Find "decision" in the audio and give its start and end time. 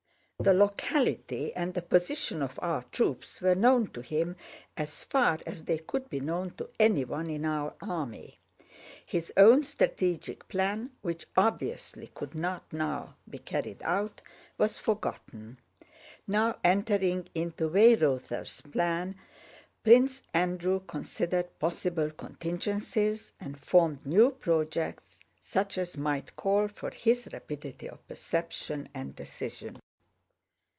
29.15-29.77